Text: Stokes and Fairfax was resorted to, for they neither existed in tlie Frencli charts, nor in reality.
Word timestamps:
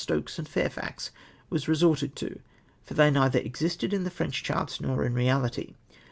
Stokes 0.03 0.39
and 0.39 0.47
Fairfax 0.49 1.11
was 1.51 1.67
resorted 1.67 2.15
to, 2.15 2.39
for 2.83 2.95
they 2.95 3.11
neither 3.11 3.37
existed 3.37 3.93
in 3.93 4.03
tlie 4.03 4.11
Frencli 4.11 4.41
charts, 4.41 4.81
nor 4.81 5.05
in 5.05 5.13
reality. 5.13 5.75